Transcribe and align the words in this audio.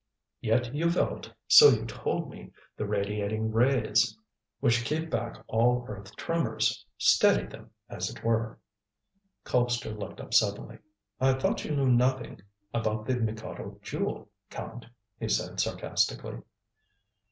"Yet 0.39 0.73
you 0.73 0.89
felt 0.89 1.31
so 1.47 1.69
you 1.69 1.85
told 1.85 2.31
me 2.31 2.51
the 2.75 2.87
radiating 2.87 3.51
rays, 3.51 4.17
which 4.59 4.83
keep 4.83 5.11
back 5.11 5.37
all 5.45 5.85
earth 5.87 6.15
tremors 6.15 6.83
steady 6.97 7.45
them, 7.45 7.69
as 7.87 8.09
it 8.09 8.23
were." 8.23 8.57
Colpster 9.45 9.95
looked 9.95 10.19
up 10.19 10.33
suddenly. 10.33 10.79
"I 11.19 11.33
thought 11.35 11.65
you 11.65 11.75
knew 11.75 11.87
nothing 11.91 12.41
about 12.73 13.05
the 13.05 13.15
Mikado 13.17 13.77
Jewel, 13.83 14.27
Count," 14.49 14.87
he 15.19 15.29
said 15.29 15.59
sarcastically. 15.59 16.41